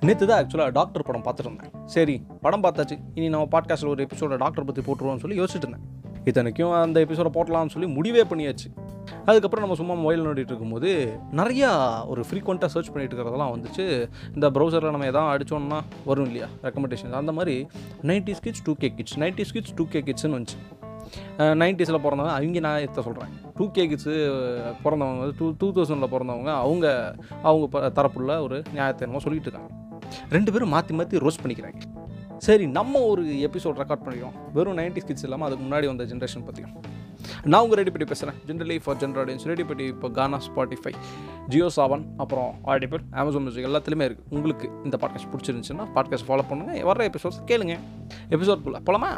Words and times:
நேற்று 0.00 0.26
தான் 0.26 0.46
ஆக்சுவலாக 0.46 0.70
டாக்டர் 0.70 1.02
படம் 1.02 1.22
பார்த்துட்டு 1.22 1.38
இருந்தேன் 1.38 1.70
சரி 1.86 2.22
படம் 2.40 2.62
பார்த்தாச்சு. 2.62 2.98
இனி 3.14 3.28
நம்ம 3.28 3.48
பாட்காஸ்ட்டில் 3.50 3.88
ஒரு 3.88 4.06
எபிசோட 4.06 4.36
டாக்டர் 4.36 4.64
பற்றி 4.64 4.82
போட்டுருவோம்னு 4.82 5.18
சொல்லி 5.18 5.40
யோசிச்சுட்டு 5.40 5.56
இருந்தேன். 5.56 6.14
இத்தனைக்கும் 6.24 6.70
அந்த 6.72 7.04
எபிசோட 7.04 7.30
போட்டலாம்னு 7.32 7.68
சொல்லி 7.68 7.88
முடிவே 7.88 8.22
பண்ணியாச்சு. 8.22 8.76
அதுக்கப்புறம் 9.26 9.60
நம்ம 9.60 9.74
சும்மா 9.74 9.94
மொபைல் 9.94 10.26
நோண்டிட்டு 10.26 10.38
இருக்கும்போது 10.38 11.18
நிறையா 11.32 12.00
ஒரு 12.06 12.24
ஃப்ரீக்வெண்ட்டாக 12.30 12.64
சர்ச் 12.64 12.92
பண்ணிட்டு 12.92 13.16
இருக்கிறதெல்லாம் 13.16 13.54
வந்துச்சு. 13.56 14.08
இந்த 14.34 14.50
ப்ரௌசரில் 14.50 14.90
நம்ம 14.90 15.06
எதாவது 15.06 15.44
அடித்தோம்னா 15.44 15.80
வரும் 16.04 16.24
இல்லையா? 16.24 16.46
ரெக்கமெண்டேஷன் 16.62 17.10
அந்த 17.10 17.32
மாதிரி 17.32 17.66
ninety 18.02 18.34
kids 18.42 18.62
two 18.62 18.74
K 18.74 18.92
kids 18.96 19.18
ninety 19.18 19.42
kids 19.52 19.74
two 19.74 19.86
K 19.86 20.00
கிட்ஸ்னு 20.00 20.46
வந்துச்சு. 20.46 20.84
நைன்டிஸில் 21.38 21.98
பிறந்தவங்க 21.98 22.28
அவங்க 22.28 22.60
நான் 22.60 22.78
எத்த 22.78 23.02
சொல்கிறேன் 23.02 23.28
டூ 23.54 23.70
கே 23.70 23.88
கிட்ஸு 23.88 24.32
பிறந்தவங்க 24.84 25.18
வந்து 25.18 25.34
டூ 25.38 25.54
டூ 25.58 25.72
தௌசண்டில் 25.72 26.06
பிறந்தவங்க 26.06 26.54
அவங்க 26.54 27.14
அவங்க 27.42 27.90
ப- 27.90 28.02
தரப்புள்ள 28.02 28.40
ஒரு 28.40 28.62
நியாயத்தை 28.70 29.06
என்னமோ 29.06 29.22
சொல்லிட்டு 29.22 29.48
இருக்காங்க. 29.48 29.74
ரெண்டு 30.34 30.52
பேரும் 30.52 30.72
மாற்றி 30.76 30.94
மாற்றி 30.98 31.22
ரோஸ்ட் 31.26 31.42
பண்ணிக்கிறாங்க. 31.44 31.80
சரி 32.46 32.64
நம்ம 32.78 33.00
ஒரு 33.12 33.22
எபிசோட் 33.48 33.78
ரெக்கார்ட் 33.82 34.04
பண்ணிக்கிறோம். 34.04 34.36
வெறும் 34.56 34.78
நைன்டி 34.78 35.02
கிட்ஸ் 35.08 35.24
இல்லாமல் 35.26 35.46
அதுக்கு 35.48 35.64
முன்னாடி 35.66 35.86
வந்த 35.92 36.04
ஜென்ரேஷன் 36.12 36.46
பற்றியும் 36.48 36.74
நான் 37.52 37.62
உங்கள் 37.64 37.78
ரெடி 37.80 37.92
பண்ணி 37.94 38.06
பேசுகிறேன் 38.10 38.36
generally 38.48 38.76
for 38.84 38.98
general 39.02 39.22
audience 39.22 39.46
ready 39.50 39.64
பண்ணி 39.70 39.84
இப்போ 39.92 40.08
கானா 40.18 40.38
ஸ்பாட்டிஃபை 40.46 40.92
ஜியோ 41.52 41.68
சாவன் 41.76 42.04
அப்புறம் 42.22 42.50
ஆடிபிள் 42.74 43.02
அமேசான் 43.20 43.44
மியூசிக் 43.46 43.68
எல்லாத்துலேயுமே 43.70 44.08
இருக்குது 44.08 44.28
உங்களுக்கு 44.36 44.68
இந்த 44.84 44.98
பாட்காஸ்ட் 45.02 45.30
பிடிச்சிருந்துச்சுன்னா 45.34 45.86
பாட்காஸ்ட் 45.96 46.28
ஃபாலோ 46.30 46.46
பண்ணுங்கள் 46.50 46.84
வர 46.90 47.08
எபிசோட்ஸ் 47.10 47.40
கேளுங்க. 47.52 47.76
எபிசோட்குள்ளே 48.36 48.82
போலாமா? 48.90 49.12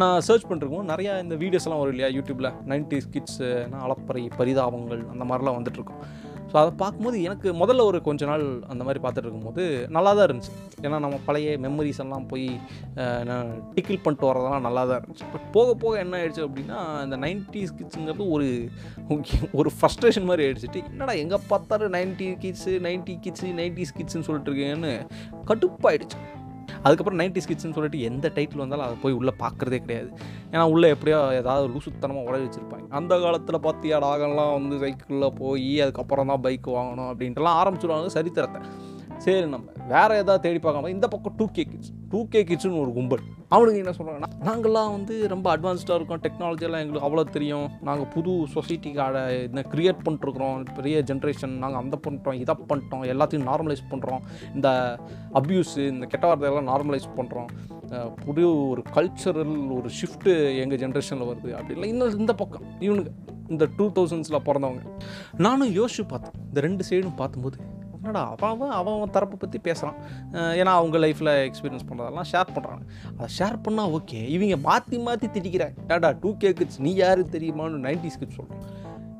நான் 0.00 0.24
சர்ச் 0.26 0.48
பண்ணிருக்கோம் 0.48 0.90
நிறையா 0.92 1.12
இந்த 1.24 1.36
வீடியோஸ்லாம் 1.42 1.80
வரும் 1.82 1.94
இல்லையா 1.94 2.08
யூடியூப்பில் 2.16 2.54
நைன்டி 2.70 2.98
கிட்ஸு 3.14 3.48
அளப்பறை 3.84 4.22
பரிதாபங்கள் 4.38 5.02
அந்த 5.12 5.24
மாதிரிலாம் 5.30 5.56
வந்துட்டுருக்கும். 5.58 6.02
ஸோ 6.50 6.54
அதை 6.60 6.70
பார்க்கும்போது 6.82 7.16
எனக்கு 7.28 7.48
முதல்ல 7.62 7.86
ஒரு 7.88 7.98
கொஞ்ச 8.06 8.26
நாள் 8.30 8.44
அந்த 8.72 8.82
மாதிரி 8.84 9.00
பார்த்துட்டு 9.04 9.28
இருக்கும்போது 9.28 9.64
நல்லா 9.96 10.10
தான் 10.18 10.26
இருந்துச்சு. 10.28 10.52
ஏன்னா 10.84 10.98
நம்ம 11.04 11.16
பழைய 11.26 11.56
மெமரிஸ் 11.64 12.00
எல்லாம் 12.04 12.28
போய் 12.30 12.46
டிக்கில் 13.74 14.02
பண்ணிட்டு 14.04 14.28
வரதெல்லாம் 14.30 14.66
நல்லா 14.68 14.84
தான் 14.90 15.00
இருந்துச்சு. 15.00 15.26
பட் 15.34 15.46
போக 15.56 15.74
போக 15.82 16.00
என்ன 16.04 16.16
ஆயிடுச்சு 16.20 16.46
அப்படின்னா 16.46 16.78
இந்த 17.06 17.18
நைன்டிஸ் 17.26 17.76
கிட்ஸுங்கிறது 17.80 18.26
ஒரு 18.36 18.48
ஒரு 19.60 19.72
ஃப்ரஸ்ட்ரேஷன் 19.76 20.28
மாதிரி 20.30 20.46
ஆயிடுச்சுட்டு 20.46 20.82
என்னடா 20.94 21.16
எங்கே 21.24 21.40
பார்த்தாலும் 21.52 21.96
ninety 21.98 22.28
kids 22.46 22.74
ninety 22.88 23.16
kids 23.26 23.50
nineties 23.62 23.96
கிட்ஸுன்னு 24.00 24.28
சொல்லிட்டு 24.30 24.50
இருக்கீங்கன்னு 24.52 24.94
கடுப்பாயிடுச்சு. 25.50 26.18
அதுக்கப்புறம் 26.84 27.20
நைன்டி 27.20 27.42
கிட்ஸ்னு 27.48 27.76
சொல்லிட்டு 27.78 28.00
எந்த 28.08 28.26
டைட்டில் 28.36 28.62
வந்தாலும் 28.64 28.86
அதை 28.86 28.96
போய் 29.04 29.16
உள்ளே 29.20 29.32
பார்க்குறதே 29.42 29.78
கிடையாது. 29.84 30.10
ஏன்னா 30.52 30.64
உள்ளே 30.74 30.88
எப்படியோ 30.94 31.18
ஏதாவது 31.40 31.66
லூசுத்தனமாக 31.74 32.26
உடைய 32.28 32.44
வச்சுருப்பாங்க. 32.44 32.86
அந்த 32.98 33.18
காலத்தில் 33.24 33.64
பார்த்தியா 33.66 33.98
டாகெல்லாம் 34.06 34.52
வந்து 34.58 34.78
சைக்கிளில் 34.84 35.36
போய் 35.42 35.72
அதுக்கப்புறம் 35.86 36.30
தான் 36.32 36.44
பைக் 36.46 36.68
வாங்கணும் 36.78 37.10
அப்படின்ட்டுலாம் 37.12 37.58
ஆரம்பிச்சிடுவாங்க 37.62 38.14
சரித்திரத்தை. 38.18 38.62
சரி 39.24 39.46
நம்ம 39.54 39.86
வேறு 39.94 40.18
ஏதாவது 40.22 40.44
தேடி 40.46 40.60
பார்க்காம 40.64 40.90
இந்த 40.96 41.06
பக்கம் 41.14 41.36
two 41.38 41.46
K 41.56 41.64
kids 41.72 41.92
two 42.12 42.20
K 42.32 42.42
கிட்ஸ்னு 42.50 42.80
ஒரு 42.84 42.92
கும்பல். 42.98 43.24
அவனுக்கு 43.54 43.80
என்ன 43.82 43.92
சொல்கிறாங்கன்னா 43.98 44.30
நாங்கள்லாம் 44.46 44.90
வந்து 44.94 45.14
ரொம்ப 45.32 45.46
அட்வான்ஸ்டாக 45.54 45.98
இருக்கோம். 45.98 46.20
டெக்னாலஜியெல்லாம் 46.24 46.82
எங்களுக்கு 46.84 47.06
அவ்வளோ 47.06 47.24
தெரியும். 47.36 47.68
நாங்கள் 47.88 48.10
புது 48.14 48.32
சொசைட்டிக்காக 48.54 49.14
இந்த 49.46 49.62
க்ரியேட் 49.72 50.02
பண்ணிட்டுருக்குறோம். 50.06 50.58
பெரிய 50.78 50.98
ஜென்ரேஷன் 51.10 51.54
நாங்கள் 51.62 51.80
அந்த 51.82 51.98
பண்ணிட்டோம் 52.06 52.38
இதை 52.42 52.54
பண்ணிட்டோம் 52.72 53.04
எல்லாத்தையும் 53.12 53.48
நார்மலைஸ் 53.50 53.84
பண்ணுறோம் 53.92 54.22
இந்த 54.54 54.68
அப்யூஸு 55.40 55.82
இந்த 55.94 56.06
கெட்ட 56.12 56.24
வார்த்தையெல்லாம் 56.30 56.70
நார்மலைஸ் 56.72 57.08
பண்ணுறோம் 57.18 57.50
புது 58.26 58.44
ஒரு 58.68 58.82
கல்ச்சரல் 58.96 59.56
ஒரு 59.78 59.90
ஷிஃப்ட்டு 59.98 60.32
எங்கள் 60.62 60.80
ஜென்ரேஷனில் 60.84 61.28
வருது. 61.30 61.50
அப்படி 61.58 61.74
இல்லை. 61.76 61.88
இன்னும் 61.94 62.18
இந்த 62.22 62.32
பக்கம் 62.42 62.66
இவனுக்கு 62.86 63.12
இந்த 63.54 63.64
டூ 63.76 63.84
தௌசண்ட்ஸில் 63.96 64.44
பிறந்தவங்க. 64.48 64.82
நானும் 65.46 65.74
யோசிச்சு 65.78 66.04
பார்த்தேன். 66.08 66.34
இந்த 66.48 66.60
ரெண்டு 66.66 66.84
சைடும் 66.90 67.18
பார்க்கும்போது 67.22 67.58
என்னடா 68.08 68.28
அவன் 68.30 68.50
அவன் 68.50 68.70
அவன் 68.70 68.94
அவன் 68.94 69.10
தரப்பை 69.10 69.36
பற்றி 69.40 69.58
பேசுகிறான் 69.58 69.98
ஏன்னா 70.32 70.72
அவங்க 70.72 70.98
லைஃப்பில் 70.98 71.32
எக்ஸ்பீரியன்ஸ் 71.48 71.86
பண்ணுறதெல்லாம் 71.88 72.28
ஷேர் 72.32 72.54
பண்ணுறாங்க 72.54 72.84
அதை 73.18 73.28
ஷேர் 73.38 73.58
பண்ணால் 73.68 73.92
ஓகே 73.96 74.28
இவங்க 74.28 74.56
மாற்றி 74.56 74.98
மாற்றி 74.98 75.26
திட்டிக்கிறாங்க. 75.26 75.76
ஏடா 75.92 76.10
டூ 76.10 76.36
கே 76.36 76.52
கிட்ஸ் 76.52 76.80
நீ 76.80 76.94
யாரு 76.94 77.28
தெரியுமான்னு 77.32 77.84
நைன்டிஸ் 77.86 78.18
கிட்ஸ் 78.18 78.36
சொல்கிறோம் 78.36 78.64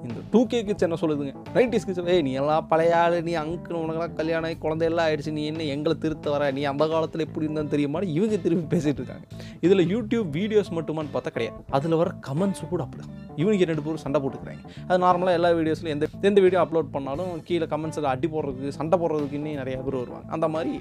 இந்த 0.07 0.21
டூ 0.33 0.41
கே 0.51 0.59
கிட்ஸ் 0.67 0.85
என்ன 0.87 0.97
சொல்லுதுங்க? 1.01 1.33
நைன்டிஸ் 1.55 1.87
கிட்ஸ் 1.87 2.09
ஏய் 2.13 2.23
நீ 2.27 2.33
எல்லாம் 2.41 2.67
பழைய 2.73 2.93
ஆள் 2.99 3.15
நீ 3.29 3.33
அங்கு 3.41 3.73
உனக்கெல்லாம் 3.81 4.15
கல்யாணம் 4.19 4.47
ஆகி 4.49 4.57
குழந்தையெல்லாம் 4.65 5.07
ஆயிடுச்சு 5.09 5.33
நீ 5.39 5.45
என்ன 5.51 5.65
எங்களை 5.75 5.95
திருத்த 6.05 6.27
வர? 6.35 6.51
நீ 6.57 6.63
அந்த 6.73 6.85
காலத்தில் 6.93 7.25
எப்படி 7.27 7.47
இருந்தான்னு 7.47 7.73
தெரியுமான்னு 7.75 8.13
இவங்க 8.17 8.39
திரும்பி 8.45 8.67
பேசிகிட்டு 8.75 9.01
இருக்காங்க. 9.03 9.27
இதில் 9.67 9.85
யூடியூப் 9.95 10.29
வீடியோஸ் 10.39 10.71
மட்டுமான்னு 10.79 11.13
பார்த்தா 11.17 11.33
கிடையாது. 11.37 11.61
அதில் 11.79 11.99
வர 12.03 12.13
கமெண்ட்ஸ் 12.29 12.63
கூட 12.73 12.83
அப்படி 12.87 13.05
இவனுக்கு 13.43 13.69
ரெண்டு 13.71 13.85
பேரும் 13.87 14.03
சண்டை 14.05 14.21
போட்டுக்கிறாங்க. 14.23 14.63
அது 14.89 14.99
நார்மலாக 15.07 15.39
எல்லா 15.41 15.53
வீடியோஸ்லையும் 15.61 15.97
எந்த 15.97 16.09
எந்த 16.31 16.39
வீடியோ 16.47 16.63
அப்லோட் 16.65 16.95
பண்ணாலும் 16.97 17.33
கீழே 17.51 17.69
கமெண்ட்ஸில் 17.75 18.11
அடி 18.15 18.31
போடுறதுக்கு 18.35 18.77
சண்டை 18.81 18.99
போடுறதுக்கு 19.03 19.39
இன்னும் 19.41 19.69
பேர் 19.69 20.01
வருவாங்க. 20.03 20.27
அந்த 20.37 20.49
மாதிரி 20.57 20.75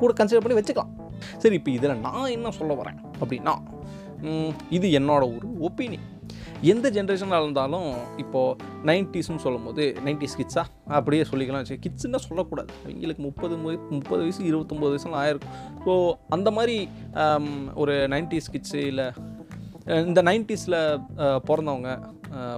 கூட 0.00 0.12
கன்சிடர் 0.18 0.44
பண்ணி 0.44 0.58
வச்சுக்கலாம். 0.60 0.92
சரி 1.42 1.56
இப்போ 1.60 1.70
இதில் 1.78 2.00
நான் 2.06 2.34
என்ன 2.36 2.50
சொல்ல 2.60 2.74
வரேன் 2.82 3.00
அப்படின்னா 3.22 3.54
இது 4.76 4.86
என்னோட 4.98 5.24
ஒரு 5.36 5.48
ஒப்பீனியன் 5.68 6.06
எந்த 6.62 6.90
ஜென்ரேஷனில் 6.90 7.42
இருந்தாலும் 7.42 7.94
இப்போது 8.16 8.56
நைன்டிஸ்னு 8.84 9.36
சொல்லும் 9.36 9.64
போது 9.64 9.96
நைன்டிஸ் 10.04 10.36
கிட்ஸா 10.38 10.64
அப்படியே 10.88 11.22
சொல்லிக்கலாம் 11.22 11.62
வச்சு 11.62 11.78
கிட்ஸுன்னா 11.86 12.16
சொல்லக்கூடாது. 12.16 12.72
அவங்களுக்கு 12.84 13.22
முப்பது 13.22 13.56
முப்பது 13.90 14.22
வயசு 14.22 14.42
இருபத்தொம்போது 14.42 14.92
வயசுலாம் 14.94 15.22
ஆயிருக்கும் 15.22 15.84
ஸோ 15.86 16.14
அந்த 16.28 16.50
மாதிரி 16.50 16.88
ஒரு 17.74 18.08
நைன்டிஸ் 18.08 18.50
கிட்ஸு 18.52 18.74
இல்லை 18.74 19.12
இந்த 19.86 20.22
நைன்டிஸில் 20.22 21.00
பிறந்தவங்க 21.48 21.98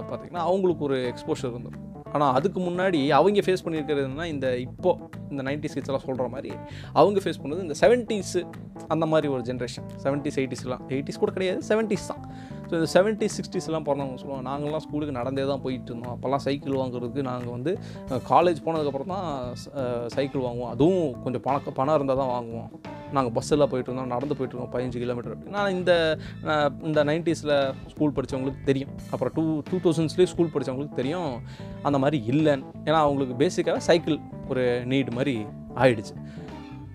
பார்த்திங்கன்னா 0.09 0.43
அவங்களுக்கு 0.49 0.83
ஒரு 0.83 1.13
எக்ஸ்போஷர் 1.13 1.51
இருந்திருக்கும் 1.51 1.87
ஆனால் 2.13 2.33
அதுக்கு 2.33 2.59
முன்னாடி 2.59 3.07
அவங்க 3.07 3.39
ஃபேஸ் 3.39 3.63
பண்ணியிருக்கிறதுனா 3.65 4.25
இந்த 4.25 4.57
இப்போ 4.57 4.99
இந்த 5.29 5.43
நைன்டிஸ் 5.43 5.73
கிட்ஸ்லாம் 5.73 6.05
சொல்கிற 6.05 6.27
மாதிரி 6.27 6.51
அவங்க 6.93 7.19
ஃபேஸ் 7.19 7.41
பண்ணது 7.41 7.59
இந்த 7.59 7.75
செவன்ட்டீஸு 7.81 8.45
அந்த 8.87 9.05
மாதிரி 9.05 9.27
ஒரு 9.27 9.41
ஜென்ரேஷன் 9.41 9.87
செவன்ட்டீஸ் 10.03 10.39
எயிட்டிஸ்லாம் 10.41 10.81
எயிட்டிஸ் 10.89 11.17
கூட 11.17 11.31
கிடையாது 11.31 11.61
செவன்ட்டீஸ் 11.69 12.07
தான். 12.07 12.23
ஸோ 12.71 12.75
இந்த 12.79 12.87
செவன்ட்டீஸ் 12.93 13.33
சிக்ஸ்டீஸ்லாம் 13.37 13.85
பிறந்தவங்க 13.87 14.17
சொல்லுவாங்க 14.19 14.43
நாங்கள்லாம் 14.49 14.83
ஸ்கூலுக்கு 14.83 15.13
நடந்தே 15.17 15.43
தான் 15.49 15.61
போயிட்டு 15.63 15.89
இருந்தோம் 15.91 16.13
அப்போல்லாம் 16.13 16.43
சைக்கிள் 16.45 16.77
வாங்குறதுக்கு 16.81 17.21
நாங்கள் 17.29 17.53
வந்து 17.55 17.71
காலேஜ் 18.29 18.59
போனதுக்கப்புறம் 18.65 19.11
தான் 19.15 19.27
சைக்கிள் 20.15 20.45
வாங்குவோம். 20.45 20.71
அதுவும் 20.75 21.09
கொஞ்சம் 21.23 21.43
பணம் 21.47 21.77
பணம் 21.79 21.97
இருந்தால் 21.97 22.21
தான் 22.21 22.31
வாங்குவோம். 22.35 22.69
நாங்கள் 23.15 23.33
பஸ்ஸில் 23.37 23.67
போயிட்டு 23.71 23.89
இருந்தோம். 23.89 24.11
நடந்து 24.15 24.37
போயிட்டு 24.37 24.55
இருக்கோம் 24.55 24.73
பதினஞ்சு 24.75 25.01
கிலோமீட்டர் 25.03 25.51
நான் 25.55 25.73
இந்த 25.77 25.93
இந்த 26.89 27.03
நைன்ட்டீஸில் 27.09 27.55
ஸ்கூல் 27.93 28.15
படித்தவங்களுக்கு 28.17 28.61
தெரியும். 28.69 28.93
அப்புறம் 29.13 29.33
டூ 29.37 29.43
டூ 29.71 29.79
தௌசண்ட்ஸ்லேயே 29.85 30.31
ஸ்கூல் 30.33 30.53
படித்தவங்களுக்கு 30.53 30.99
தெரியும். 31.01 31.33
அந்த 31.89 31.99
மாதிரி 32.03 32.19
இல்லைன்னு. 32.33 32.69
ஏன்னா 32.87 32.99
அவங்களுக்கு 33.07 33.35
பேசிக்காக 33.43 33.81
சைக்கிள் 33.89 34.17
ஒரு 34.53 34.63
நீடு 34.93 35.11
மாதிரி 35.19 35.35
ஆயிடுச்சு. 35.81 36.15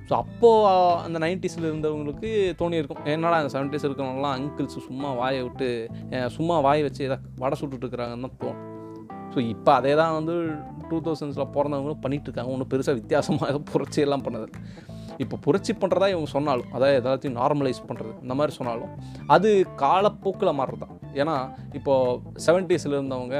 ஸோ 0.08 0.14
அப்போது 0.22 0.70
அந்த 1.06 1.18
நைன்டிஸில் 1.24 1.68
இருந்தவங்களுக்கு 1.68 2.30
தோணி 2.60 2.80
இருக்கும் 2.80 3.06
என்னடா 3.14 3.38
அந்த 3.42 3.50
செவன்டிஸ் 3.54 3.86
இருக்கிறவங்களாம் 3.86 4.34
அங்கிள்ஸ் 4.38 4.78
சும்மா 4.88 5.10
வாயை 5.20 5.42
விட்டு 5.46 5.68
சும்மா 6.36 6.56
வாயை 6.66 6.82
வச்சு 6.86 7.06
ஏதாவது 7.08 7.40
வடை 7.42 7.56
சுட்டுட்ருக்குறாங்கன்னு 7.60 8.26
தான் 8.26 8.40
தோணும். 8.42 8.62
ஸோ 9.32 9.40
இப்போ 9.54 9.70
அதே 9.78 9.94
தான் 10.00 10.16
வந்து 10.18 10.34
டூ 10.90 10.98
தௌசண்ட்ஸில் 11.06 11.52
பிறந்தவங்களும் 11.56 12.02
பண்ணிகிட்ருக்காங்க 12.04 12.24
இருக்காங்க 12.26 12.54
ஒன்றும் 12.56 12.70
பெருசாக 12.74 12.98
வித்தியாசமாக 13.00 13.50
ஏதோ 13.52 13.60
புரட்சி 13.72 14.00
எல்லாம் 14.06 14.24
பண்ணது. 14.26 14.46
இப்போ 15.24 15.36
புரட்சி 15.44 15.72
பண்ணுறதா 15.82 16.06
இவங்க 16.12 16.28
சொன்னாலும் 16.36 16.70
அதாவது 16.76 16.96
எல்லாத்தையும் 17.00 17.36
நார்மலைஸ் 17.40 17.80
பண்ணுறது 17.88 18.12
இந்த 18.24 18.34
மாதிரி 18.38 18.52
சொன்னாலும் 18.58 18.90
அது 19.34 19.50
காலப்போக்கில் 19.82 20.56
மாறுறது 20.58 20.82
தான் 20.84 20.94
ஏன்னா 21.20 21.36
இப்போது 21.78 22.40
செவன்ட்டீஸில் 22.46 22.96
இருந்தவங்க 22.98 23.36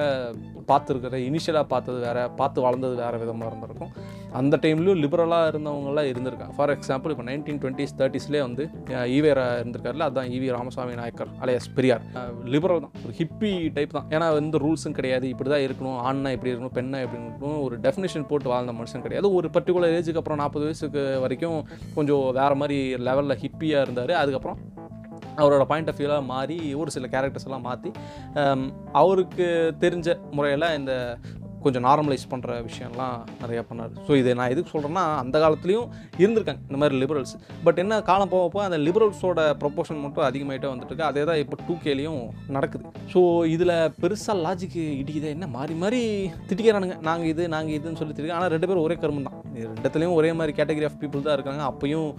பார்த்துருக்கிற 0.71 1.19
இனிஷியலாக 1.29 1.67
பார்த்தது 1.73 1.99
வேறு 2.07 2.23
பார்த்து 2.39 2.65
வளர்ந்தது 2.67 2.95
வேறு 3.03 3.21
விதமாக 3.23 3.51
இருந்திருக்கும். 3.51 3.93
அந்த 4.39 4.55
டைம்லேயும் 4.63 5.01
லிபரலாக 5.05 5.51
இருந்தவங்களாம் 5.51 6.09
இருந்திருக்காங்க. 6.13 6.55
ஃபார் 6.59 6.73
எக்ஸாம்பிள் 6.75 7.13
இப்போ 7.15 7.25
நைன்டீன் 7.29 7.61
டுவெண்ட்டிஸ் 7.63 7.95
தேர்ட்டிஸ்லேயே 8.01 8.43
வந்து 8.47 8.65
ஈவேரா 9.17 9.45
இருந்திருக்காருல 9.61 10.07
அதான் 10.11 10.31
ஈவி 10.37 10.49
ராமசாமி 10.57 10.97
நாயக்கர் 11.01 11.31
அலையஸ் 11.45 11.69
பெரியார். 11.77 12.05
லிபரல் 12.55 12.83
தான். 12.85 12.95
ஒரு 13.05 13.15
ஹிப்பி 13.21 13.53
டைப் 13.77 13.97
தான். 13.99 14.09
ஏன்னா 14.17 14.29
வந்து 14.39 14.63
ரூல்ஸும் 14.65 14.97
கிடையாது. 14.99 15.27
இப்படி 15.35 15.51
தான் 15.55 15.65
இருக்கணும். 15.67 15.99
ஆண்னா 16.07 16.33
இப்படி 16.37 16.53
இருக்கணும் 16.53 16.77
பெண்ணா 16.79 17.01
இப்படி 17.07 17.21
இருக்கணும். 17.23 17.61
ஒரு 17.67 17.77
டெஃபினேஷன் 17.87 18.29
போட்டு 18.33 18.53
வாழ்ந்த 18.55 18.75
மனுஷன் 18.81 19.05
கிடையாது. 19.07 19.31
ஒரு 19.41 19.51
பர்டிகுலர் 19.57 19.97
ஏஜுக்கு 20.01 20.23
அப்புறம் 20.23 20.43
நாற்பது 20.43 20.67
வயசுக்கு 20.69 21.05
வரைக்கும் 21.27 21.61
கொஞ்சம் 21.99 22.27
வேறு 22.41 22.59
மாதிரி 22.63 22.79
லெவலில் 23.09 23.41
ஹிப்பியாக 23.45 23.87
இருந்தார். 23.87 24.15
அதுக்கப்புறம் 24.23 24.61
அவரோட 25.41 25.63
பாயிண்ட் 25.71 25.91
ஆஃப் 25.91 25.99
வியூலாம் 26.01 26.31
மாறி 26.35 26.57
ஒரு 26.83 26.91
சில 26.95 27.07
கேரக்டர்ஸ் 27.15 27.47
எல்லாம் 27.49 27.67
மாற்றி 27.67 27.91
அவருக்கு 29.01 29.49
தெரிஞ்ச 29.83 30.15
முறையில் 30.37 30.67
இந்த 30.79 30.93
கொஞ்சம் 31.67 31.87
நார்மலைஸ் 31.89 32.27
பண்ணுற 32.33 32.59
விஷயம்லாம் 32.69 33.17
நிறையா 33.43 33.65
பண்ணார். 33.71 33.95
ஸோ 34.09 34.13
இதை 34.23 34.35
நான் 34.41 34.53
எதுக்கு 34.55 34.73
சொல்கிறேன்னா 34.75 35.05
அந்த 35.23 35.37
காலத்துலேயும் 35.45 35.89
இருந்திருக்காங்க 36.23 36.63
இந்த 36.69 36.81
மாதிரி 36.83 37.01
லிபரல்ஸ் 37.03 37.35
பட் 37.67 37.81
என்ன 37.85 38.01
காலம் 38.11 38.33
போக 38.35 38.47
போக 38.55 38.65
அந்த 38.69 38.79
லிபரல்ஸோட 38.87 39.41
ப்ரொப்போஷன் 39.63 40.03
மட்டும் 40.05 40.27
அதிகமாகிட்டே 40.29 40.71
வந்துட்டு 40.73 40.93
இருக்கு 40.93 41.09
அதே 41.11 41.25
தான் 41.31 41.41
இப்போ 41.45 41.59
டூ 41.69 41.77
கேலையும் 41.85 42.21
நடக்குது. 42.57 42.85
ஸோ 43.15 43.21
இதில் 43.55 43.75
பெருசாக 44.03 44.37
லாஜிக்கு 44.47 44.85
இடிக்குதே 45.03 45.31
என்ன? 45.37 45.49
மாறி 45.57 45.77
மாறி 45.83 46.03
திட்டிக்கிறானுங்க. 46.49 46.97
நாங்கள் 47.09 47.31
இது 47.33 47.45
நாங்கள் 47.55 47.77
இதுன்னு 47.79 48.01
சொல்லி 48.01 48.13
திட்டிருக்கோம் 48.13 48.41
ஆனால் 48.41 48.53
ரெண்டு 48.57 48.69
பேரும் 48.69 48.85
ஒரே 48.87 48.97
கருமம் 49.05 49.29
தான். 49.29 49.39
ரெண்டுத்துலேயும் 49.73 50.17
ஒரே 50.21 50.33
மாதிரி 50.41 50.55
கேட்டகரி 50.59 50.89
ஆஃப் 50.91 51.01
பீப்புள் 51.03 51.27
தான் 51.29 51.37
இருக்காங்க. 51.39 51.63
அப்பயும் 51.73 52.11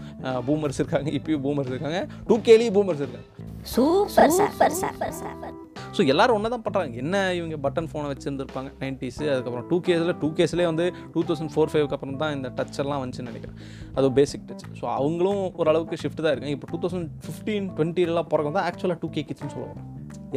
பூமர்ஸ் 0.49 0.81
இருக்காங்க. 0.83 1.09
இப்பயும் 1.19 1.45
பூமர்ஸ் 1.47 1.71
இருக்காங்க. 1.73 2.01
டூ 2.29 2.37
கேலேயும் 2.49 2.77
பூமர்ஸ் 2.79 3.03
இருக்காங்க. 3.05 3.29
Super 3.75 4.35
super 4.39 4.77
super 4.81 5.15
super 5.21 5.55
so 5.95 6.01
எல்லோரும் 6.11 6.35
ஒன்று 6.37 6.51
தான் 6.53 6.63
பண்ணுறாங்க 6.65 7.01
என்ன 7.03 7.15
இவங்க 7.39 7.57
பட்டன் 7.65 7.89
ஃபோனை 7.91 8.07
வச்சுருந்துருப்பாங்க? 8.11 8.69
நைன்டிஸு 8.81 9.25
அதுக்கப்புறம் 9.33 9.67
டூ 9.71 9.77
கேஸில் 9.87 10.13
டூ 10.21 10.29
கேஸ்லேயே 10.37 10.67
வந்து 10.71 10.85
டூ 11.13 11.23
தௌசண்ட் 11.29 11.53
ஃபோர் 11.53 11.71
ஃபைவ்க்கு 11.73 11.95
அப்புறம் 11.97 12.17
தான் 12.23 12.33
இந்த 12.37 12.49
டச் 12.57 12.79
எல்லாம் 12.83 13.01
வந்துச்சுன்னு 13.03 13.31
நினைக்கிறேன். 13.31 13.59
அது 13.97 14.13
பேசிக் 14.19 14.47
டச் 14.49 14.65
ஸோ 14.79 14.85
அவங்களும் 14.97 15.43
ஓரளவுக்கு 15.61 16.01
ஷிஃப்ட் 16.03 16.23
தான் 16.25 16.33
இருக்காங்க. 16.33 16.55
இப்போ 16.57 16.69
டூ 16.73 16.79
தௌசண்ட் 16.85 17.09
ஃபிஃப்டீன் 17.25 17.67
டுவெண்ட்டிலாம் 17.77 18.29
பிறகு 18.33 18.55
தான் 18.57 18.67
ஆக்சுவலாக 18.69 18.99
டூ 19.03 19.09
கே 19.17 19.23
கிட்ஸ்னு 19.29 19.53
சொல்லுவாங்க. 19.55 19.83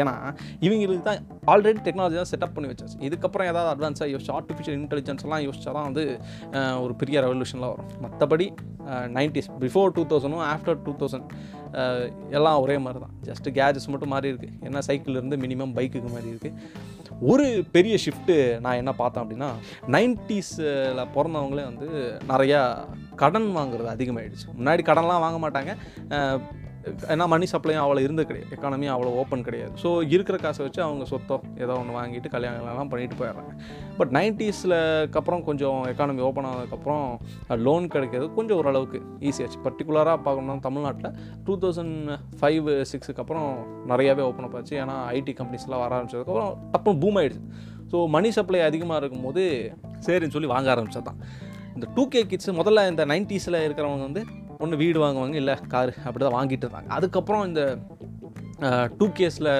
ஏன்னா 0.00 0.12
இவங்களுக்கு 0.66 1.04
தான் 1.08 1.22
ஆல்ரெடி 1.52 1.80
டெக்னாலஜி 1.86 2.16
தான் 2.20 2.30
செட்டப் 2.32 2.54
பண்ணி 2.56 2.68
வச்சாச்சு. 2.70 2.98
இதுக்கப்புறம் 3.06 3.48
ஏதாவது 3.52 3.70
அட்வான்ஸாக 3.74 4.08
யோசிச்சு 4.12 4.32
ஆர்டிஃபிஷியல் 4.38 4.76
இன்டெலிஜென்ஸ்லாம் 4.80 5.42
யோசிச்சா 5.46 5.70
தான் 5.76 5.86
வந்து 5.88 6.04
ஒரு 6.84 6.94
பெரிய 7.00 7.16
ரெவல்யூஷன்லாம் 7.26 7.72
வரும். 7.74 7.90
மற்றபடி 8.04 8.46
நைன்டிஸ் 9.08 9.50
பிஃபோர் 9.60 9.90
டூ 9.90 10.04
தௌசண்டும் 10.04 10.44
ஆஃப்டர் 10.44 10.78
டூ 10.82 10.92
தௌசண்ட் 10.92 11.28
எல்லாம் 12.30 12.60
ஒரே 12.60 12.78
மாதிரி 12.78 13.00
தான் 13.00 13.14
ஜஸ்ட்டு 13.24 13.50
கேஜஸ் 13.50 13.88
மட்டும் 13.88 14.08
மாறி 14.08 14.32
இருக்குது 14.32 14.54
ஏன்னா 14.64 14.78
சைக்கிள் 14.78 15.14
இருந்து 15.14 15.36
மினிமம் 15.36 15.74
பைக்குக்கு 15.74 16.10
மாதிரி 16.12 16.30
இருக்குது 16.32 16.56
ஒரு 17.20 17.64
பெரிய 17.72 17.94
ஷிஃப்ட்டு 18.04 18.60
நான் 18.60 18.76
என்ன 18.76 18.92
பார்த்தேன் 18.92 19.22
அப்படின்னா 19.24 19.48
நைன்டிஸில் 19.88 21.02
பிறந்தவங்களே 21.14 21.64
வந்து 21.64 21.88
நிறையா 22.28 22.60
கடன் 23.14 23.50
வாங்குறது 23.56 23.88
அதிகமாகிடுச்சு 23.88 24.48
முன்னாடி 24.58 24.82
கடன்லாம் 24.82 25.20
வாங்க 25.20 25.38
மாட்டாங்க. 25.38 25.72
ஏன்னா 27.12 27.24
மணி 27.32 27.46
சப்ளையும் 27.52 27.82
அவ்வளோ 27.84 28.02
இருந்தது 28.06 28.26
கிடையாது. 28.28 28.50
எக்கானமியும் 28.56 28.92
அவ்வளோ 28.94 29.10
ஓப்பன் 29.20 29.44
கிடையாது. 29.48 29.72
ஸோ 29.82 29.88
இருக்கிற 30.14 30.36
காசை 30.44 30.60
வச்சு 30.66 30.80
அவங்க 30.86 31.04
சொத்தோ 31.10 31.36
ஏதோ 31.64 31.74
ஒன்று 31.80 31.96
வாங்கிட்டு 31.98 32.28
கல்யாணங்கள்லாம் 32.34 32.90
பண்ணிட்டு 32.92 33.16
போயிடுறாங்க. 33.20 33.52
பட் 33.98 34.12
நைன்ட்டீஸில் 34.18 34.76
அப்புறம் 35.20 35.42
கொஞ்சம் 35.48 35.80
எக்கானமி 35.92 36.24
ஓப்பன் 36.28 36.48
ஆனதுக்கப்புறம் 36.50 37.04
லோன் 37.66 37.86
கிடைக்கிறது 37.94 38.28
கொஞ்சம் 38.38 38.58
ஓரளவுக்கு 38.60 39.00
ஈஸியாச்சு 39.30 39.60
பர்டிகுலராக 39.66 40.18
பார்க்கணும்னா 40.26 40.56
தமிழ்நாட்டில் 40.68 41.12
டூ 41.48 41.56
தௌசண்ட் 41.64 41.96
ஃபைவ் 42.40 42.70
சிக்ஸுக்கு 42.92 43.22
அப்புறம் 43.24 43.50
நிறையாவே 43.92 44.24
ஓப்பன் 44.30 44.48
அப் 44.48 44.56
ஆச்சு. 44.60 44.74
ஏன்னா 44.84 44.96
ஐடி 45.18 45.34
கம்பெனிஸ்லாம் 45.42 45.84
வர 45.84 45.92
ஆரம்பிச்சதுக்கப்புறம் 45.98 46.52
டப்புன்னு 46.74 47.02
பூம் 47.04 47.20
ஆகிடுச்சு 47.22 47.44
ஸோ 47.92 48.00
மணி 48.16 48.28
சப்ளை 48.38 48.60
அதிகமாக 48.70 49.00
இருக்கும்போது 49.02 49.44
சரின்னு 50.06 50.34
சொல்லி 50.34 50.50
வாங்க 50.56 50.68
ஆரம்பிச்சது 50.74 51.06
தான் 51.08 51.20
இந்த 51.76 51.86
டூ 51.96 52.02
கே 52.12 52.20
கிட்ஸ் 52.30 52.50
முதல்ல 52.58 52.80
இந்த 52.90 53.02
நைன்ட்டீஸில் 53.10 53.64
இருக்கிறவங்க 53.66 54.04
வந்து 54.08 54.22
ஒன்று 54.64 54.80
வீடு 54.82 54.98
வாங்குவாங்க 55.04 55.36
இல்லை 55.42 55.54
காரு 55.74 55.92
அப்படி 56.06 56.22
தான் 56.24 56.36
வாங்கிட்டு 56.38 56.64
இருந்தாங்க. 56.66 56.90
அதுக்கப்புறம் 56.96 57.44
இந்த 57.50 57.62
டூ 58.98 59.06
கேஸில் 59.18 59.52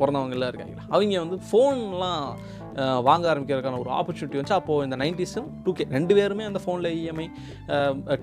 பிறந்தவங்கெல்லாம் 0.00 0.50
இருக்காங்களா 0.52 0.84
அவங்க 0.92 1.20
வந்து 1.24 1.38
ஃபோன்லாம் 1.48 2.24
வாங்க 3.08 3.24
ஆரம்பிக்கிறதுக்கான 3.32 3.80
ஒரு 3.82 3.90
ஆப்பர்ச்சுனிட்டி 3.98 4.38
வந்துச்சு. 4.38 4.58
அப்போது 4.60 4.84
இந்த 4.86 4.96
நைன்டிஸும் 5.02 5.48
டூ 5.64 5.72
கே 5.78 5.84
ரெண்டு 5.96 6.14
பேருமே 6.18 6.46
அந்த 6.50 6.60
ஃபோனில் 6.64 6.90
இஎம்ஐ 7.00 7.26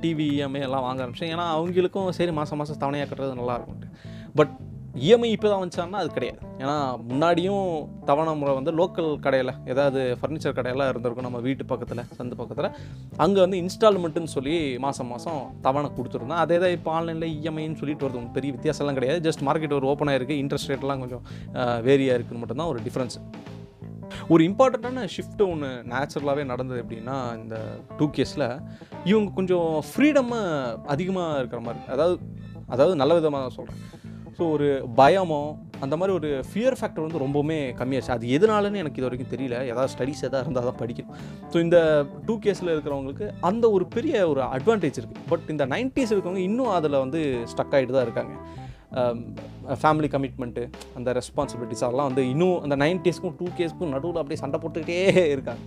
டிவி 0.03 0.27
இஎம்ஐ 0.37 0.61
எல்லாம் 0.67 0.85
வாங்க 0.87 0.99
ஆரம்பிச்சேன் 1.03 1.31
ஏன்னா 1.35 1.45
அவங்களுக்கும் 1.57 2.09
சரி 2.17 2.33
மாதம் 2.39 2.59
மாதம் 2.61 2.81
தவணையாக 2.83 3.09
கட்டுறது 3.11 3.39
நல்லா 3.41 3.55
பட் 4.39 4.53
இஎம்ஐ 4.99 5.29
இப்போ 5.35 5.47
தான் 5.51 5.61
வந்துச்சான்னா 5.61 5.99
அது 6.03 6.09
கிடையாது. 6.15 6.39
ஏன்னா 6.61 6.75
முன்னாடியும் 7.09 7.65
தவணை 8.09 8.31
முறை 8.39 8.53
வந்து 8.57 8.71
லோக்கல் 8.79 9.11
கடையில் 9.25 9.51
ஏதாவது 9.73 10.01
ஃபர்னிச்சர் 10.21 10.55
கடையெல்லாம் 10.57 10.89
இருந்திருக்கும் 10.91 11.27
நம்ம 11.27 11.39
வீட்டு 11.47 11.65
பக்கத்தில் 11.71 12.03
சந்து 12.17 12.37
பக்கத்தில். 12.41 12.69
அங்கே 13.25 13.39
வந்து 13.45 13.59
இன்ஸ்டால்மெண்ட்டுன்னு 13.63 14.33
சொல்லி 14.37 14.55
மாதம் 14.85 15.09
மாதம் 15.13 15.41
தவணை 15.67 15.91
கொடுத்துருந்தோம் 15.99 16.43
அதே 16.45 16.57
தான் 16.63 16.75
இப்போ 16.77 16.91
ஆன்லைனில் 16.97 17.29
இஎம்ஐன்னு 17.37 17.79
சொல்லிட்டு 17.83 18.05
வருது. 18.07 18.25
பெரிய 18.37 18.51
வித்தியாசம்லாம் 18.57 18.99
கிடையாது. 18.99 19.21
ஜஸ்ட் 19.29 19.45
மார்க்கெட் 19.49 19.77
ஒரு 19.79 19.89
ஓப்பனாக 19.93 20.19
இருக்குது 20.19 20.41
இன்ட்ரெஸ்ட் 20.43 20.71
ரேட்லாம் 20.73 21.03
கொஞ்சம் 21.05 21.23
வேரியாக 21.87 22.17
இருக்குன்னு 22.19 22.43
மட்டும்தான் 22.43 22.71
ஒரு 22.73 22.81
டிஃப்ரென்ஸ் 22.89 23.17
ஒரு 24.33 24.41
இம்பார்ட்டண்ட்டான 24.49 25.03
ஷிஃப்ட் 25.15 25.41
ஒன்று 25.49 25.69
நேச்சுரலாகவே 25.91 26.43
நடந்தது 26.49 26.79
எப்படின்னா 26.83 27.17
இந்த 27.41 27.55
டூ 27.99 28.05
கேஸில் 28.17 28.47
இவங்க 29.11 29.29
கொஞ்சம் 29.39 29.69
ஃப்ரீடமாக 29.89 30.75
அதிகமாக 30.95 31.39
இருக்கிற 31.41 31.61
மாதிரி 31.67 31.81
அதாவது 31.95 32.17
அதாவது 32.73 32.95
நல்ல 33.01 33.13
விதமாக 33.19 33.41
தான் 33.45 33.57
சொல்கிறேன் 33.57 33.79
ஸோ 34.41 34.45
ஒரு 34.57 34.67
பயமோ 34.97 35.39
அந்த 35.85 35.95
மாதிரி 35.99 36.13
ஒரு 36.19 36.29
ஃபியர் 36.47 36.75
ஃபேக்டர் 36.77 37.03
வந்து 37.05 37.21
ரொம்பவுமே 37.23 37.57
கம்மியாச்சு. 37.79 38.11
அது 38.15 38.25
எதனாலன்னு 38.35 38.79
எனக்கு 38.83 38.99
இது 38.99 39.07
வரைக்கும் 39.07 39.31
தெரியல. 39.33 39.55
ஏதாவது 39.71 39.91
ஸ்டடீஸ் 39.93 40.23
எதாவது 40.27 40.45
இருந்தால் 40.45 40.67
தான் 40.69 40.79
படிக்கணும். 40.79 41.17
ஸோ 41.51 41.57
இந்த 41.65 41.77
டூ 42.27 42.35
கேஸில் 42.45 42.71
இருக்கிறவங்களுக்கு 42.73 43.27
அந்த 43.49 43.65
ஒரு 43.75 43.85
பெரிய 43.95 44.15
ஒரு 44.31 44.41
அட்வான்டேஜ் 44.55 44.97
இருக்குது 45.01 45.27
பட் 45.31 45.45
இந்த 45.55 45.65
நைன்டிஸ் 45.73 46.13
இருக்கவங்க 46.15 46.41
இன்னும் 46.49 46.73
அதில் 46.77 47.01
வந்து 47.03 47.21
ஸ்டக் 47.53 47.75
ஆகிட்டு 47.77 47.95
தான் 47.97 48.07
இருக்காங்க. 48.07 48.33
Um, 48.99 49.19
ஃபேமிலி 49.81 50.07
கமிட்மெண்ட்டு 50.13 50.63
அந்த 50.97 51.09
ரெஸ்பான்சிபிலிட்டிஸ் 51.17 51.83
அதெல்லாம் 51.85 52.09
வந்து 52.09 52.23
இன்னும் 52.31 52.57
அந்த 52.65 52.75
நைன்டிஸ்க்கும் 52.83 53.35
டூ 53.39 53.47
கேஸ்க்கும் 53.59 53.93
நடுவில் 53.95 54.21
அப்படியே 54.21 54.41
சண்டை 54.41 54.57
போட்டுக்கிட்டே 54.63 54.97
இருக்காங்க. 55.35 55.61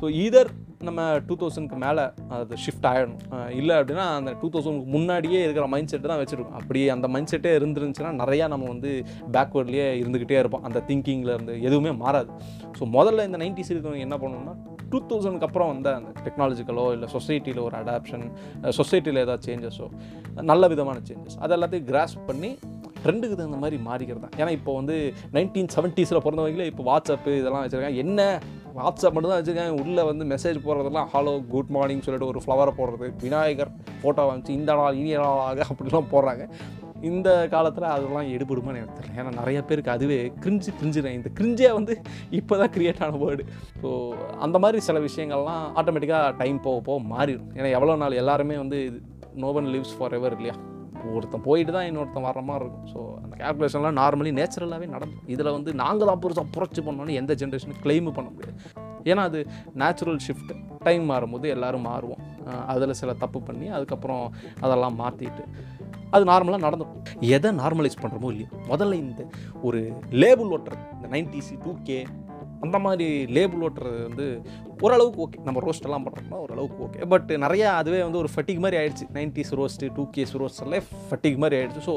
ஸோ 0.00 0.08
ஈதர் 0.24 0.50
நம்ம 0.88 1.00
டூ 1.28 1.34
தௌசண்ட்க்கு 1.40 1.78
மேலே 1.82 2.04
அது 2.34 2.56
ஷிஃப்ட் 2.62 2.86
ஆகிடணும் 2.90 3.22
இல்லை 3.58 3.74
அப்படின்னா 3.78 4.04
அந்த 4.18 4.30
டூ 4.40 4.48
தௌசண்ட்க்கு 4.52 4.92
முன்னாடியே 4.94 5.40
இருக்கிற 5.46 5.64
மைண்ட் 5.72 5.90
செட்டு 5.92 6.10
தான் 6.12 6.20
வச்சுருக்கோம். 6.20 6.54
அப்படி 6.60 6.80
அந்த 6.94 7.06
மைண்ட் 7.14 7.30
செட்டே 7.32 7.50
இருந்துருந்துச்சுன்னா 7.58 8.12
நிறையா 8.22 8.44
நம்ம 8.52 8.68
வந்து 8.72 8.90
பேக்வேர்ட்லேயே 9.36 9.86
இருந்துக்கிட்டே 10.02 10.38
இருப்போம். 10.42 10.64
அந்த 10.68 10.82
திங்கிங்கில் 10.88 11.34
இருந்து 11.34 11.56
எதுவுமே 11.68 11.92
மாறாது. 12.04 12.30
ஸோ 12.78 12.88
முதல்ல 12.96 13.26
இந்த 13.30 13.40
நைன்டிஸ் 13.42 13.72
இருக்கிறவங்க 13.74 14.06
என்ன 14.08 14.18
பண்ணணும்னா 14.24 14.54
டூ 14.92 15.00
தௌசண்ட்க்கு 15.10 15.48
அப்புறம் 15.48 15.70
வந்த 15.72 15.88
அந்த 15.98 16.10
டெக்னாலஜிக்கலோ 16.26 16.86
இல்லை 16.96 17.08
சொசைட்டியில் 17.16 17.62
ஒரு 17.68 17.76
அடாப்ஷன் 17.82 18.26
சொசைட்டியில் 18.80 19.24
ஏதாவது 19.26 19.44
சேஞ்சஸோ 19.48 19.88
நல்ல 20.52 20.64
விதமான 20.74 20.98
சேஞ்சஸ் 21.10 21.38
அது 21.44 21.54
எல்லாத்தையும் 21.58 21.88
கிராஸ்ப் 21.90 22.26
பண்ணி 22.30 22.50
ட்ரெண்டுக்கு 23.04 23.38
தகுந்த 23.40 23.58
மாதிரி 23.64 23.76
மாறிக்கிறது 23.88 24.24
தான். 24.24 24.34
ஏன்னா 24.40 24.52
இப்போ 24.58 24.72
வந்து 24.80 24.96
நைன்டீன் 25.36 25.70
செவன்ட்டீஸில் 25.76 26.24
பிறந்தவங்களே 26.26 26.66
இப்போ 26.72 26.84
வாட்ஸ்அப்பு 26.90 27.36
இதெல்லாம் 27.40 27.64
வச்சுருக்காங்க. 27.64 28.02
என்ன 28.04 28.20
வாட்ஸ்அப் 28.78 29.14
மட்டும் 29.14 29.32
தான் 29.32 29.40
வச்சுருக்காங்க. 29.40 29.76
உள்ளே 29.84 30.02
வந்து 30.10 30.26
மெசேஜ் 30.34 30.58
போடுறதெல்லாம் 30.66 31.08
ஹலோ 31.14 31.34
குட் 31.54 31.72
மார்னிங் 31.76 32.04
சொல்லிட்டு 32.06 32.30
ஒரு 32.32 32.42
ஃப்ளவரை 32.44 32.74
போடுறது 32.78 33.08
விநாயகர் 33.24 33.72
ஃபோட்டோ 34.02 34.24
வச்சு 34.28 34.52
இந்த 34.60 34.74
நாள் 34.80 35.00
இனிய 35.00 35.18
நாளாக 35.24 35.66
அப்படிலாம் 35.70 36.12
போடுறாங்க. 36.14 36.44
இந்த 37.08 37.28
காலத்தில் 37.52 37.86
அதெல்லாம் 37.92 38.30
எடுபடுமான்னு 38.36 38.80
எனக்கு 38.80 38.96
தெரியல. 38.98 39.18
ஏன்னா 39.20 39.30
நிறைய 39.38 39.58
பேருக்கு 39.68 39.92
அதுவே 39.94 40.18
கிரிஞ்சு 40.44 40.70
கிரிஞ்சுறேன் 40.80 41.16
இந்த 41.18 41.28
கிரிஞ்சே 41.38 41.70
வந்து 41.78 41.94
இப்போ 42.38 42.56
தான் 42.62 42.72
க்ரியேட் 42.74 43.00
ஆன 43.06 43.20
வேர்டு 43.22 43.44
ஸோ 43.82 43.90
அந்த 44.46 44.56
மாதிரி 44.64 44.80
சில 44.88 45.00
விஷயங்கள்லாம் 45.06 45.64
ஆட்டோமேட்டிக்காக 45.82 46.34
டைம் 46.42 46.58
போக 46.66 46.80
போக 46.88 47.00
மாறிடும். 47.14 47.48
ஏன்னா 47.58 47.70
எவ்வளோ 47.78 47.96
நாள் 48.02 48.20
எல்லாருமே 48.24 48.58
வந்து 48.64 48.80
நோபன் 49.44 49.70
லிவ்ஸ் 49.76 49.96
ஃபார் 49.98 50.16
எவர் 50.18 50.36
இல்லையா? 50.38 50.56
ஒருத்தன் 51.16 51.44
போயிட்டு 51.48 51.72
தான் 51.76 51.88
இன்னொருத்தன் 51.90 52.26
வர 52.28 52.40
மாதிரி 52.48 52.64
இருக்கும். 52.64 52.88
ஸோ 52.92 53.00
அந்த 53.22 53.34
கேல்குலேஷன்லாம் 53.42 53.98
நார்மலி 54.02 54.32
நேச்சுரலாகவே 54.40 54.88
நடக்கும். 54.94 55.24
இதில் 55.34 55.54
வந்து 55.56 55.72
நாங்கள் 55.82 56.10
தான் 56.10 56.22
புதுசாக 56.24 56.46
புரட்சி 56.56 56.82
பண்ணோன்னு 56.88 57.18
எந்த 57.20 57.34
ஜென்ரேஷனும் 57.42 57.82
கிளைம் 57.84 58.16
பண்ண 58.18 58.30
முடியாது. 58.36 58.56
ஏன்னா 59.10 59.22
அது 59.30 59.38
நேச்சுரல் 59.82 60.20
ஷிஃப்ட் 60.26 60.52
டைம் 60.86 61.04
மாறும்போது 61.10 61.46
எல்லோரும் 61.54 61.86
மாறுவோம். 61.90 62.22
அதில் 62.72 62.98
சில 63.00 63.10
தப்பு 63.22 63.38
பண்ணி 63.48 63.66
அதுக்கப்புறம் 63.76 64.24
அதெல்லாம் 64.64 64.96
மாற்றிட்டு 65.02 65.44
அது 66.14 66.24
நார்மலாக 66.30 66.64
நடந்துடும் 66.66 67.02
எதை 67.36 67.50
நார்மலைஸ் 67.60 68.00
பண்ணுறோமோ 68.02 68.30
இல்லையோ 68.32 68.48
முதல்ல 68.70 68.96
இந்த 69.02 69.22
ஒரு 69.66 69.80
லேபிள் 70.22 70.52
ஓட்டுறது. 70.56 70.84
இந்த 70.96 71.08
நைன்டிசி 71.14 71.54
டூ 71.64 71.72
கே 71.88 71.98
அந்த 72.66 72.78
மாதிரி 72.84 73.06
லேபிள் 73.36 73.62
ஓட்டுறது 73.66 74.00
வந்து 74.08 74.26
ஓரளவுக்கு 74.84 75.22
ஓகே 75.24 75.38
நம்ம 75.46 75.62
ரோஸ்டெல்லாம் 75.66 76.04
பண்ணுறோம்னா 76.06 76.40
ஓரளவுக்கு 76.44 76.82
ஓகே 76.86 77.08
பட் 77.12 77.30
நிறையா 77.44 77.68
அதுவே 77.80 78.00
வந்து 78.06 78.20
ஒரு 78.22 78.30
ஃபட்டிக் 78.34 78.62
மாதிரி 78.64 78.78
ஆயிடுச்சு. 78.80 79.06
நைன்டிஸ் 79.18 79.54
ரோஸ்ட்டு 79.60 79.90
டூ 79.96 80.04
கேஸ் 80.16 80.34
ரோஸ்டெல்லாம் 80.42 80.86
ஃபட்டிக் 81.08 81.40
மாதிரி 81.44 81.58
ஆயிடுச்சு. 81.60 81.82
ஸோ 81.88 81.94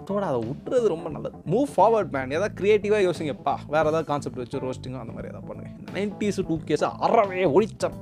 இதோட 0.00 0.24
அதை 0.30 0.40
விட்டுறது 0.48 0.86
ரொம்ப 0.94 1.08
நல்லது. 1.14 1.36
மூவ் 1.52 1.70
ஃபார்வர்ட் 1.74 2.10
மேன் 2.16 2.34
ஏதாவது 2.36 2.56
க்ரியேட்டிவாக 2.58 3.02
யோசிங்கப்பா. 3.08 3.54
வேறு 3.74 3.88
ஏதாவது 3.90 4.08
கான்செப்ட் 4.10 4.40
வச்சு 4.42 4.60
ரோஸ்டிங்கோ 4.66 5.00
அந்த 5.04 5.14
மாதிரி 5.16 5.30
ஏதாவது 5.32 5.48
பண்ணுங்கள் 5.50 5.74
இந்த 5.80 5.92
நைன்டிஸ் 5.98 6.40
டூ 6.50 6.56
கேஸை 6.68 6.90
அறவே 7.06 7.46
ஒழிச்சம் 7.56 7.96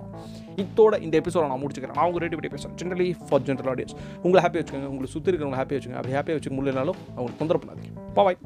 இதோட 0.63 0.95
இந்த 1.05 1.15
எபிசோட 1.21 1.45
நான் 1.53 1.63
முடிச்சுக்கிறேன். 1.63 1.97
நான் 1.99 2.09
உங்கள் 2.09 2.23
ரேட்டிவிட்டி 2.25 2.51
பேசுகிறேன் 2.55 2.77
ஜென்ரலி 2.83 3.09
ஃபார் 3.29 3.47
ஜென்ரல் 3.49 3.71
ஆடியன்ஸ் 3.73 3.97
உங்களை 4.25 4.43
ஹாப்பி 4.45 4.61
வச்சுக்கோங்க. 4.61 4.91
உங்களுக்கு 4.93 5.15
சுற்றி 5.17 5.31
இருக்கிறவங்க 5.33 5.61
ஹாப்பி 5.63 5.77
வச்சுக்கோங்க. 5.77 6.03
அப்படி 6.03 6.17
ஹாப்பியாக 6.19 6.39
வச்சுக்க 6.39 6.59
முடியலனாலும் 6.59 7.01
அவங்களுக்கு 7.17 7.41
தொந்தரவு 7.43 7.63
பண்ணாதீங்க. 7.65 7.93
பாய் 8.19 8.39